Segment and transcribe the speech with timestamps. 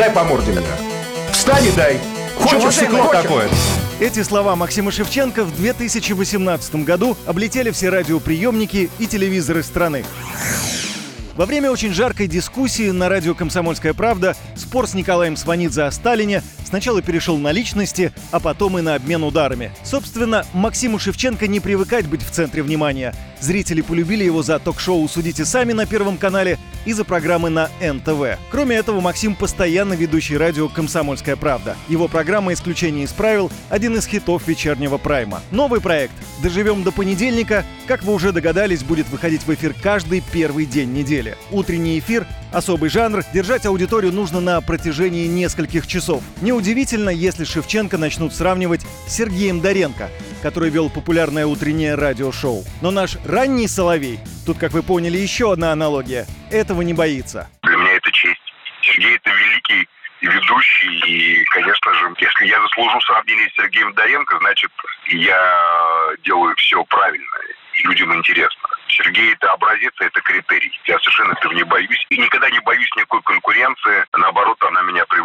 [0.00, 0.62] Дай по морде мне.
[1.30, 2.00] Встань и дай.
[2.38, 3.50] Хочешь стекло такое?
[4.00, 10.06] Эти слова Максима Шевченко в 2018 году облетели все радиоприемники и телевизоры страны.
[11.36, 16.42] Во время очень жаркой дискуссии на радио «Комсомольская правда» спор с Николаем Сванидзе о Сталине
[16.64, 19.70] сначала перешел на личности, а потом и на обмен ударами.
[19.84, 23.14] Собственно, Максиму Шевченко не привыкать быть в центре внимания.
[23.40, 28.38] Зрители полюбили его за ток-шоу «Судите сами» на Первом канале и за программы на НТВ.
[28.50, 31.76] Кроме этого, Максим постоянно ведущий радио «Комсомольская правда».
[31.88, 35.40] Его программа «Исключение из правил»— один из хитов вечернего прайма.
[35.50, 40.66] Новый проект «Доживем до понедельника», как вы уже догадались, будет выходить в эфир каждый первый
[40.66, 41.36] день недели.
[41.50, 46.22] Утренний эфир— особый жанр, держать аудиторию нужно на протяжении нескольких часов.
[46.40, 50.08] Неудивительно, если Шевченко начнут сравнивать с Сергеем Доренко,
[50.42, 52.64] который вел популярное утреннее радиошоу.
[52.82, 57.48] Но наш ранний Соловей, тут, как вы поняли, еще одна аналогия, этого не боится.
[57.62, 58.40] Для меня это честь.
[58.82, 59.88] Сергей это великий
[60.22, 64.70] ведущий, и, конечно же, если я заслужу сравнение с Сергеем Доренко, значит,
[65.06, 67.36] я делаю все правильно,
[67.74, 68.68] и людям интересно.
[68.88, 70.72] Сергей это образец, это критерий.
[70.86, 72.06] Я совершенно этого не боюсь.
[72.10, 74.04] И никогда не боюсь никакой конкуренции.
[74.16, 75.19] Наоборот, она меня привлекает.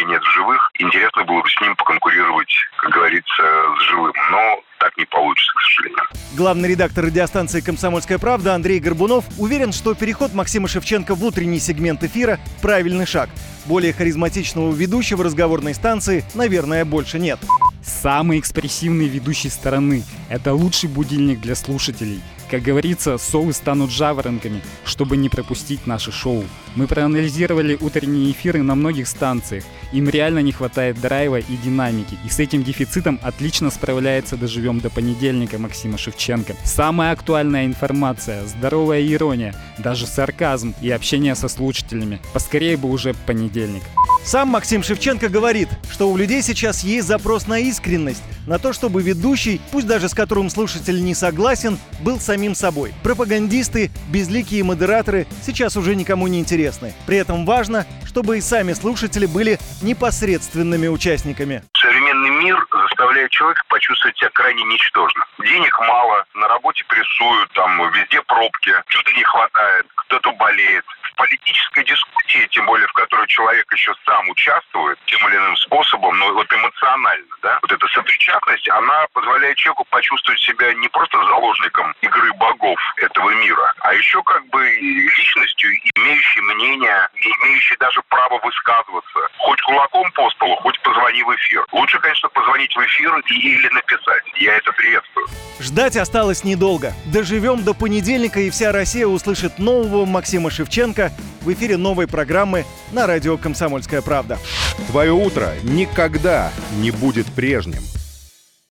[0.00, 0.70] Сергея нет в живых.
[0.78, 3.42] Интересно было бы с ним поконкурировать, как говорится,
[3.78, 4.12] с живым.
[4.30, 6.04] Но так не получится, к сожалению.
[6.36, 12.02] Главный редактор радиостанции «Комсомольская правда» Андрей Горбунов уверен, что переход Максима Шевченко в утренний сегмент
[12.02, 13.28] эфира– правильный шаг.
[13.66, 17.38] Более харизматичного ведущего разговорной станции, наверное, больше нет.
[17.82, 20.02] Самый экспрессивный ведущий стороны.
[20.28, 22.20] Это лучший будильник для слушателей.
[22.50, 26.44] Как говорится, совы станут жаворонками, чтобы не пропустить наше шоу.
[26.74, 29.62] Мы проанализировали утренние эфиры на многих станциях.
[29.92, 32.18] Им реально не хватает драйва и динамики.
[32.26, 36.56] И с этим дефицитом отлично справляется «Доживем до понедельника» Максима Шевченко.
[36.64, 42.20] Самая актуальная информация, здоровая ирония, даже сарказм и общение со слушателями.
[42.32, 43.82] Поскорее бы уже понедельник.
[44.22, 49.02] Сам Максим Шевченко говорит, что у людей сейчас есть запрос на искренность, на то, чтобы
[49.02, 52.92] ведущий, пусть даже с которым слушатель не согласен, был самим собой.
[53.02, 56.94] Пропагандисты, безликие модераторы сейчас уже никому не интересны.
[57.06, 61.64] При этом важно, чтобы и сами слушатели были непосредственными участниками.
[61.80, 62.58] Современный мир
[62.88, 65.24] заставляет человека почувствовать себя крайне ничтожно.
[65.42, 70.84] Денег мало, на работе прессуют, там везде пробки, что-то не хватает, кто-то болеет
[71.16, 76.32] политической дискуссии, тем более в которой человек еще сам участвует тем или иным способом, но
[76.32, 82.32] вот эмоционально, да, вот эта сопричастность, она позволяет человеку почувствовать себя не просто заложником игры
[82.34, 89.29] богов этого мира, а еще как бы личностью, имеющей мнение, имеющей даже право высказываться.
[89.70, 91.64] Кулаком по столу, хоть позвони в эфир.
[91.70, 94.24] Лучше, конечно, позвонить в эфир или написать.
[94.40, 95.28] Я это приветствую.
[95.60, 96.92] Ждать осталось недолго.
[97.06, 103.06] Доживем до понедельника, и вся Россия услышит нового Максима Шевченко в эфире новой программы на
[103.06, 104.38] радио «Комсомольская правда».
[104.88, 107.99] Твое утро никогда не будет прежним.